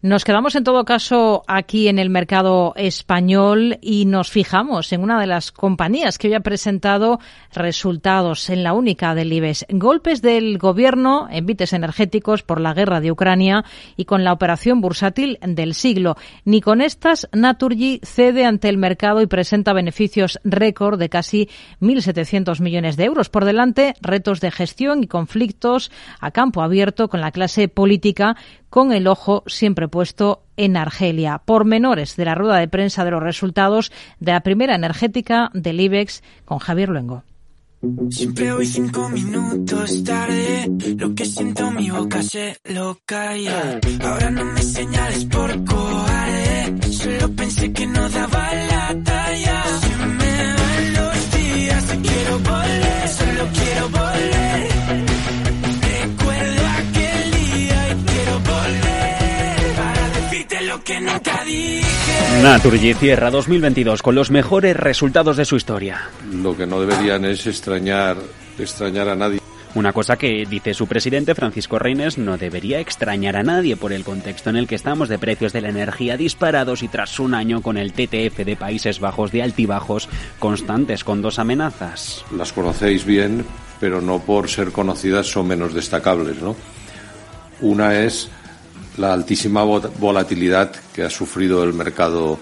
[0.00, 5.20] Nos quedamos en todo caso aquí en el mercado español y nos fijamos en una
[5.20, 7.18] de las compañías que hoy ha presentado
[7.52, 9.66] resultados en la única del IBEX.
[9.70, 13.64] Golpes del gobierno en vites energéticos por la guerra de Ucrania
[13.96, 16.16] y con la operación bursátil del siglo.
[16.44, 21.48] Ni con estas, Naturgy cede ante el mercado y presenta beneficios récord de casi
[21.80, 23.30] 1.700 millones de euros.
[23.30, 25.90] Por delante, retos de gestión y conflictos
[26.20, 28.36] a campo abierto con la clase política
[28.70, 31.40] con el ojo siempre puesto en Argelia.
[31.44, 35.80] Por menores de la rueda de prensa de los resultados de la primera energética del
[35.80, 37.22] IBEX con Javier Luengo.
[38.10, 43.78] Siempre voy cinco minutos tarde, lo que siento mi boca se lo calla.
[44.02, 49.64] Ahora no me señales por cobarde, solo pensé que no daba la talla.
[49.80, 53.08] Se me van los días, quiero volver,
[62.42, 66.08] Naturgy cierra 2022 con los mejores resultados de su historia.
[66.32, 68.16] Lo que no deberían es extrañar,
[68.56, 69.40] extrañar a nadie.
[69.74, 74.04] Una cosa que dice su presidente Francisco Reines no debería extrañar a nadie por el
[74.04, 77.60] contexto en el que estamos de precios de la energía disparados y tras un año
[77.60, 82.24] con el TTF de Países Bajos de altibajos constantes con dos amenazas.
[82.36, 83.44] Las conocéis bien,
[83.80, 86.54] pero no por ser conocidas son menos destacables, ¿no?
[87.60, 88.30] Una es
[88.98, 92.38] la altísima volatilidad que ha sufrido el mercado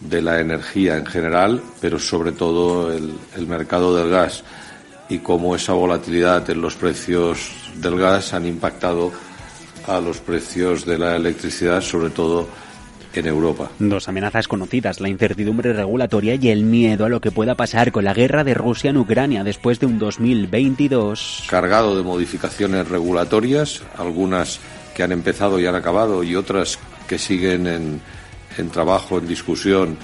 [0.00, 4.44] de la energía en general, pero sobre todo el, mercado del gas
[5.08, 9.12] y cómo esa volatilidad en los precios del gas han impactado
[9.86, 12.48] a los precios de la electricidad, sobre todo
[13.14, 13.70] en Europa.
[13.78, 18.04] Dos amenazas conocidas, la incertidumbre regulatoria y el miedo a lo que pueda pasar con
[18.04, 24.58] la guerra de Rusia en Ucrania después de un 2022 cargado de modificaciones regulatorias, algunas
[24.94, 28.00] que han empezado y han acabado y otras que siguen en,
[28.56, 29.98] en trabajo, en discusión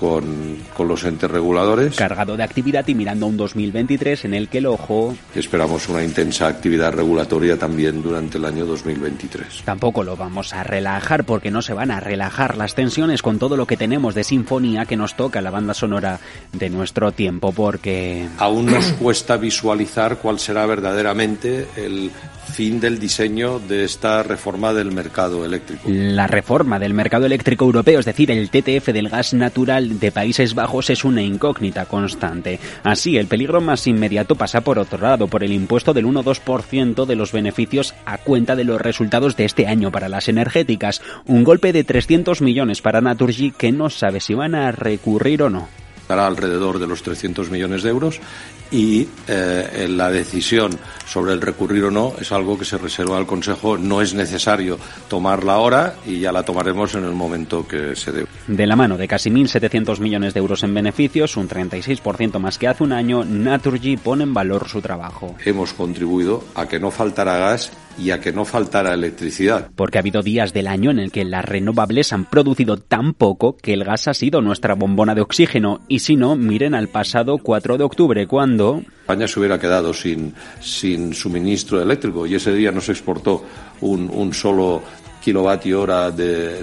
[0.00, 1.94] con, con, los entes reguladores.
[1.94, 5.14] Cargado de actividad y mirando un 2023 en el que el ojo.
[5.34, 9.62] Esperamos una intensa actividad regulatoria también durante el año 2023.
[9.66, 13.58] Tampoco lo vamos a relajar porque no se van a relajar las tensiones con todo
[13.58, 16.18] lo que tenemos de sinfonía que nos toca la banda sonora
[16.50, 18.26] de nuestro tiempo porque.
[18.38, 22.10] Aún nos cuesta visualizar cuál será verdaderamente el
[22.50, 25.88] fin del diseño de esta reforma del mercado eléctrico.
[25.88, 30.54] La reforma del mercado eléctrico europeo, es decir, el TTF del gas natural de Países
[30.54, 32.58] Bajos, es una incógnita constante.
[32.82, 37.16] Así, el peligro más inmediato pasa por otro lado, por el impuesto del 1-2% de
[37.16, 41.00] los beneficios a cuenta de los resultados de este año para las energéticas.
[41.26, 45.50] Un golpe de 300 millones para Naturgy que no sabe si van a recurrir o
[45.50, 45.68] no
[46.10, 48.20] estará alrededor de los 300 millones de euros
[48.70, 53.26] y eh, la decisión sobre el recurrir o no es algo que se reserva al
[53.26, 53.76] Consejo.
[53.76, 58.26] No es necesario tomarla ahora y ya la tomaremos en el momento que se dé.
[58.50, 62.66] De la mano de casi 1.700 millones de euros en beneficios, un 36% más que
[62.66, 65.36] hace un año, Naturgy pone en valor su trabajo.
[65.44, 69.70] Hemos contribuido a que no faltara gas y a que no faltara electricidad.
[69.76, 73.56] Porque ha habido días del año en el que las renovables han producido tan poco
[73.56, 75.82] que el gas ha sido nuestra bombona de oxígeno.
[75.86, 78.82] Y si no, miren al pasado 4 de octubre, cuando...
[79.02, 83.44] España se hubiera quedado sin, sin suministro eléctrico y ese día no se exportó
[83.80, 84.82] un, un solo
[85.20, 86.60] kilovatio hora de,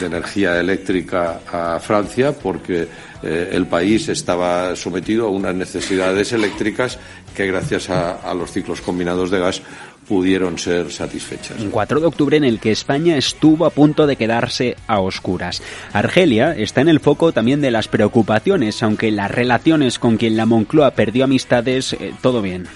[0.00, 2.86] energía eléctrica a Francia porque
[3.22, 6.98] eh, el país estaba sometido a unas necesidades eléctricas
[7.34, 9.62] que gracias a los ciclos combinados de gas
[10.04, 11.60] pudieron ser satisfechas.
[11.60, 15.62] Un 4 de octubre en el que España estuvo a punto de quedarse a oscuras.
[15.92, 20.46] Argelia está en el foco también de las preocupaciones, aunque las relaciones con quien la
[20.46, 22.66] Moncloa perdió amistades, eh, todo bien.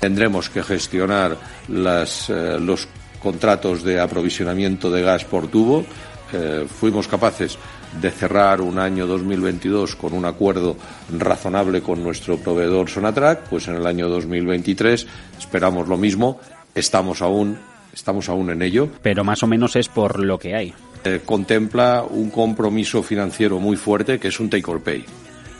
[0.00, 1.36] Tendremos que gestionar
[1.68, 2.88] las, eh, los
[3.22, 5.84] contratos de aprovisionamiento de gas por tubo.
[6.32, 7.58] Eh, fuimos capaces
[8.00, 10.76] de cerrar un año 2022 con un acuerdo
[11.18, 15.06] razonable con nuestro proveedor Sonatrack, pues en el año 2023
[15.38, 16.40] esperamos lo mismo,
[16.74, 17.58] estamos aún,
[17.92, 18.88] estamos aún en ello.
[19.02, 20.74] Pero más o menos es por lo que hay.
[21.04, 25.04] Eh, contempla un compromiso financiero muy fuerte que es un take or pay.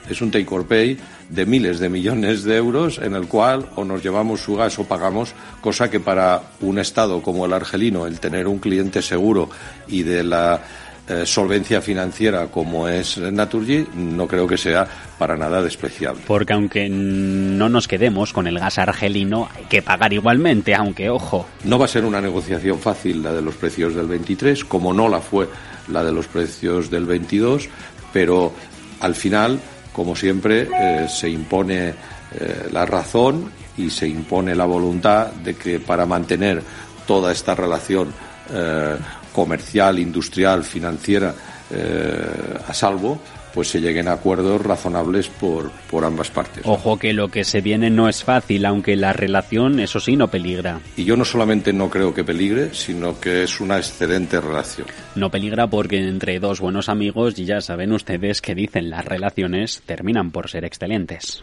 [0.09, 3.85] Es un take or pay de miles de millones de euros en el cual o
[3.85, 8.21] nos llevamos su gas o pagamos, cosa que para un Estado como el argelino, el
[8.21, 9.49] tener un cliente seguro
[9.89, 10.61] y de la
[11.09, 14.87] eh, solvencia financiera como es Naturgy, no creo que sea
[15.19, 16.23] para nada despreciable.
[16.29, 21.45] Porque aunque no nos quedemos con el gas argelino, hay que pagar igualmente, aunque ojo.
[21.65, 25.09] No va a ser una negociación fácil la de los precios del 23, como no
[25.09, 25.49] la fue
[25.89, 27.69] la de los precios del 22,
[28.13, 28.53] pero
[29.01, 29.59] al final,
[29.93, 35.81] como siempre, eh, se impone eh, la razón y se impone la voluntad de que
[35.81, 36.63] para mantener
[37.07, 38.13] toda esta relación
[39.33, 41.35] comercial, industrial, financiera
[41.75, 43.19] eh, a salvo,
[43.55, 46.63] pues se lleguen a acuerdos razonables por, por ambas partes.
[46.67, 50.29] Ojo que lo que se viene no es fácil, aunque la relación, eso sí, no
[50.29, 50.81] peligra.
[50.97, 54.87] Y yo no solamente no creo que peligre, sino que es una excelente relación.
[55.15, 60.31] No peligra porque entre dos buenos amigos, ya saben ustedes que dicen las relaciones terminan
[60.31, 61.43] por ser excelentes.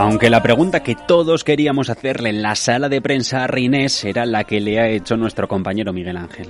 [0.00, 4.24] aunque la pregunta que todos queríamos hacerle en la sala de prensa a Rinés era
[4.24, 6.48] la que le ha hecho nuestro compañero Miguel Ángel.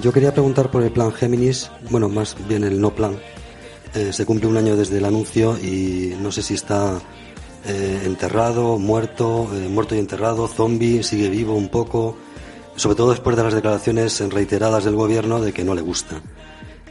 [0.00, 3.16] Yo quería preguntar por el plan Géminis, bueno, más bien el no plan.
[3.94, 6.98] Eh, se cumple un año desde el anuncio y no sé si está
[7.66, 12.16] eh, enterrado, muerto, eh, muerto y enterrado, zombie, sigue vivo un poco,
[12.76, 16.22] sobre todo después de las declaraciones reiteradas del gobierno de que no le gusta.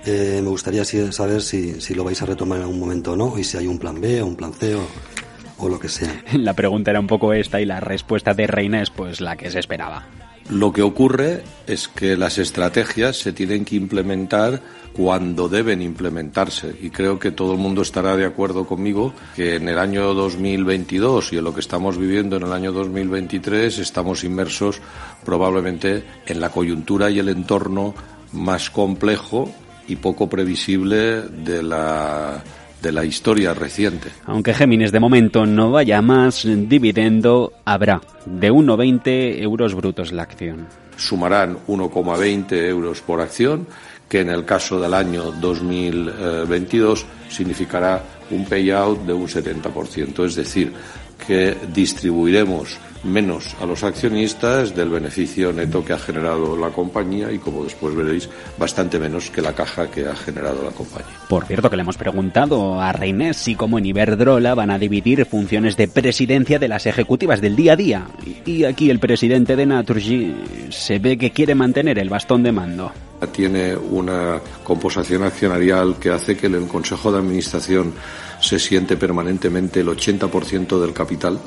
[0.06, 3.44] me gustaría saber si, si, lo vais a retomar en algún momento o no, y
[3.44, 4.82] si hay un plan B o un plan C o,
[5.58, 6.24] o lo que sea.
[6.34, 9.50] La pregunta era un poco esta y la respuesta de Reina es pues la que
[9.50, 10.06] se esperaba.
[10.50, 14.62] Lo que ocurre es que las estrategias se tienen que implementar
[14.94, 19.68] cuando deben implementarse y creo que todo el mundo estará de acuerdo conmigo que en
[19.68, 24.82] el año 2022 y en lo que estamos viviendo en el año 2023 estamos inmersos
[25.26, 27.94] probablemente en la coyuntura y el entorno
[28.32, 29.52] más complejo
[29.88, 32.42] y poco previsible de la
[32.82, 34.10] de la historia reciente.
[34.26, 40.68] Aunque Géminis de momento no vaya más, dividendo habrá de 1,20 euros brutos la acción.
[40.96, 43.68] Sumarán 1,20 euros por acción,
[44.10, 50.74] que en el caso del año 2022 significará un payout de un 70%, es decir,
[51.26, 57.38] que distribuiremos menos a los accionistas del beneficio neto que ha generado la compañía y
[57.38, 61.14] como después veréis bastante menos que la caja que ha generado la compañía.
[61.30, 65.26] Por cierto que le hemos preguntado a Reynés si como en Iberdrola van a dividir
[65.26, 68.08] funciones de presidencia de las ejecutivas del día a día
[68.46, 70.36] y aquí el presidente de Naturgy
[70.70, 72.92] se ve que quiere mantener el bastón de mando.
[73.32, 77.94] Tiene una composición accionarial que hace que en el Consejo de Administración
[78.40, 81.40] se siente permanentemente el 80% del capital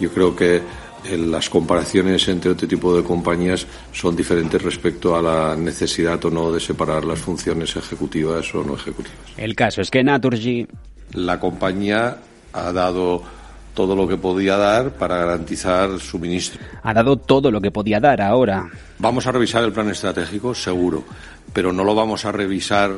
[0.00, 5.22] yo creo que eh, las comparaciones entre otro tipo de compañías son diferentes respecto a
[5.22, 9.18] la necesidad o no de separar las funciones ejecutivas o no ejecutivas.
[9.36, 10.66] El caso es que Naturgy.
[11.12, 12.18] La compañía
[12.52, 13.22] ha dado
[13.74, 16.60] todo lo que podía dar para garantizar suministro.
[16.82, 18.70] Ha dado todo lo que podía dar ahora.
[18.98, 21.04] Vamos a revisar el plan estratégico, seguro,
[21.52, 22.92] pero no lo vamos a revisar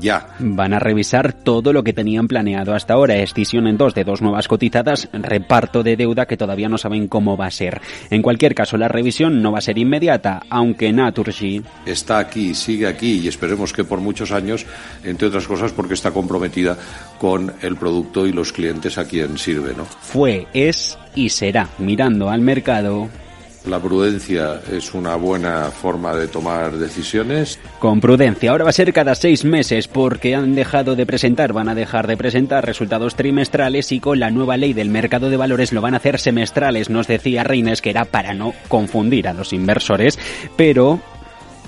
[0.00, 0.28] ya.
[0.38, 3.16] Van a revisar todo lo que tenían planeado hasta ahora.
[3.16, 7.36] Escisión en dos de dos nuevas cotizadas, reparto de deuda que todavía no saben cómo
[7.36, 7.80] va a ser.
[8.10, 12.86] En cualquier caso, la revisión no va a ser inmediata, aunque Naturgy está aquí, sigue
[12.86, 14.66] aquí y esperemos que por muchos años,
[15.04, 16.76] entre otras cosas porque está comprometida
[17.18, 19.84] con el producto y los clientes a quien sirve, ¿no?
[19.84, 23.08] Fue, es y será mirando al mercado
[23.66, 27.58] la prudencia es una buena forma de tomar decisiones.
[27.78, 28.50] Con prudencia.
[28.50, 32.06] Ahora va a ser cada seis meses porque han dejado de presentar, van a dejar
[32.06, 35.94] de presentar resultados trimestrales y con la nueva ley del mercado de valores lo van
[35.94, 36.90] a hacer semestrales.
[36.90, 40.18] Nos decía Reines que era para no confundir a los inversores,
[40.56, 41.00] pero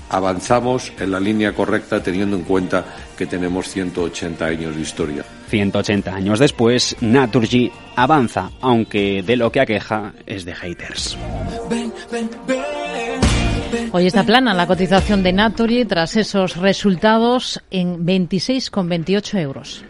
[0.09, 2.85] avanzamos en la línea correcta teniendo en cuenta
[3.17, 5.25] que tenemos 180 años de historia.
[5.49, 11.17] 180 años después, Naturgy avanza, aunque de lo que aqueja es de haters.
[13.91, 19.83] Hoy está plana la cotización de Naturgy tras esos resultados en 26,28 euros.